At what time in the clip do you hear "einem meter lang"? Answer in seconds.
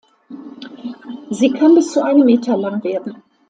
2.03-2.83